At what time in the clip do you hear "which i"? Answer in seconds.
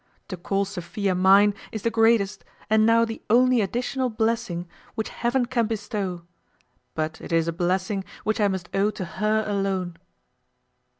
8.23-8.47